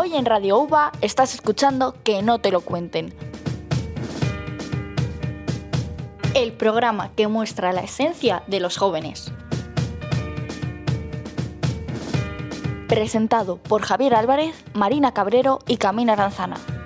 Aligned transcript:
Hoy 0.00 0.14
en 0.14 0.26
Radio 0.26 0.58
UBA 0.58 0.92
estás 1.00 1.34
escuchando 1.34 1.96
Que 2.04 2.22
no 2.22 2.38
te 2.38 2.52
lo 2.52 2.60
cuenten. 2.60 3.12
El 6.36 6.52
programa 6.52 7.10
que 7.16 7.26
muestra 7.26 7.72
la 7.72 7.80
esencia 7.80 8.44
de 8.46 8.60
los 8.60 8.76
jóvenes. 8.76 9.32
Presentado 12.86 13.56
por 13.56 13.82
Javier 13.82 14.14
Álvarez, 14.14 14.54
Marina 14.72 15.12
Cabrero 15.12 15.58
y 15.66 15.78
Camina 15.78 16.12
Aranzana. 16.12 16.77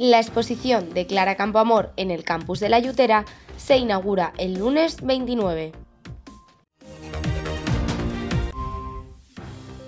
La 0.00 0.20
exposición 0.20 0.94
de 0.94 1.08
Clara 1.08 1.34
Campoamor 1.34 1.92
en 1.96 2.12
el 2.12 2.22
campus 2.22 2.60
de 2.60 2.68
la 2.68 2.78
Yutera 2.78 3.24
se 3.56 3.78
inaugura 3.78 4.32
el 4.38 4.54
lunes 4.54 5.02
29. 5.02 5.72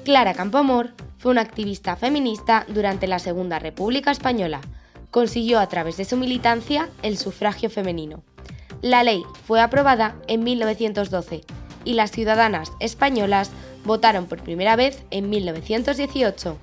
Clara 0.05 0.35
Campoamor 0.35 0.95
fue 1.19 1.31
una 1.31 1.43
activista 1.43 1.95
feminista 1.95 2.67
durante 2.67 3.07
la 3.07 3.21
Segunda 3.21 3.61
República 3.61 4.11
Española. 4.11 4.61
Consiguió 5.13 5.61
a 5.61 5.69
través 5.69 5.97
de 5.97 6.05
su 6.05 6.17
militancia 6.17 6.89
el 7.03 7.17
sufragio 7.17 7.71
femenino. 7.71 8.25
La 8.83 9.05
ley 9.05 9.23
fue 9.47 9.61
aprobada 9.61 10.17
en 10.27 10.43
1912 10.43 11.43
y 11.85 11.93
las 11.95 12.11
ciudadanas 12.11 12.73
españolas 12.81 13.53
votaron 13.85 14.27
por 14.27 14.43
primera 14.43 14.75
vez 14.75 15.05
en 15.13 15.31
1918 15.31 16.59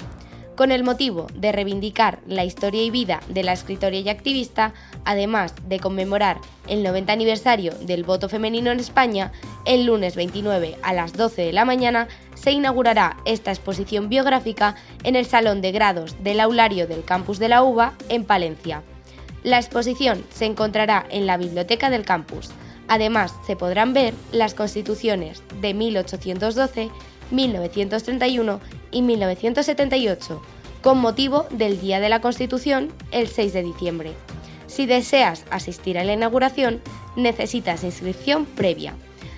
con 0.57 0.71
el 0.71 0.83
motivo 0.83 1.27
de 1.35 1.53
reivindicar 1.53 2.19
la 2.27 2.43
historia 2.43 2.83
y 2.83 2.89
vida 2.89 3.21
de 3.29 3.43
la 3.43 3.53
escritora 3.53 3.95
y 3.95 4.09
activista, 4.09 4.73
además 5.05 5.53
de 5.67 5.79
conmemorar 5.79 6.39
el 6.67 6.83
90 6.83 7.13
aniversario 7.13 7.73
del 7.81 8.03
voto 8.03 8.27
femenino 8.27 8.71
en 8.71 8.79
España, 8.79 9.31
el 9.65 9.85
lunes 9.85 10.15
29 10.15 10.77
a 10.81 10.93
las 10.93 11.13
12 11.13 11.43
de 11.43 11.53
la 11.53 11.63
mañana 11.63 12.07
se 12.33 12.51
inaugurará 12.51 13.17
esta 13.23 13.51
exposición 13.51 14.09
biográfica 14.09 14.75
en 15.03 15.15
el 15.15 15.25
Salón 15.25 15.61
de 15.61 15.71
Grados 15.71 16.21
del 16.23 16.39
Aulario 16.39 16.87
del 16.87 17.05
Campus 17.05 17.37
de 17.37 17.49
la 17.49 17.63
UBA 17.63 17.93
en 18.09 18.25
Palencia. 18.25 18.81
La 19.43 19.59
exposición 19.59 20.25
se 20.33 20.45
encontrará 20.45 21.05
en 21.09 21.27
la 21.27 21.37
biblioteca 21.37 21.91
del 21.91 22.03
campus. 22.03 22.49
Además, 22.87 23.33
se 23.45 23.55
podrán 23.55 23.93
ver 23.93 24.13
las 24.31 24.53
constituciones 24.53 25.43
de 25.61 25.73
1812, 25.73 26.89
1931 27.31 28.59
y 28.91 29.01
1978, 29.01 30.41
con 30.81 30.99
motivo 30.99 31.45
del 31.51 31.81
Día 31.81 31.99
de 31.99 32.09
la 32.09 32.21
Constitución, 32.21 32.93
el 33.11 33.27
6 33.27 33.53
de 33.53 33.63
diciembre. 33.63 34.13
Si 34.67 34.85
deseas 34.85 35.45
asistir 35.49 35.97
a 35.97 36.03
la 36.03 36.13
inauguración, 36.13 36.81
necesitas 37.15 37.83
inscripción 37.83 38.45
previa. 38.45 38.95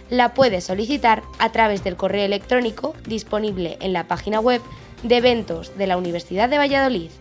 La 0.10 0.34
puedes 0.34 0.66
solicitar 0.66 1.24
a 1.38 1.52
través 1.52 1.84
del 1.84 1.96
correo 1.96 2.26
electrónico 2.26 2.94
disponible 3.08 3.78
en 3.80 3.94
la 3.94 4.08
página 4.08 4.40
web 4.40 4.62
de 5.04 5.18
eventos 5.18 5.78
de 5.78 5.88
la 5.88 5.98
Universidad 5.98 6.50
de 6.50 6.58
Valladolid 6.58 7.12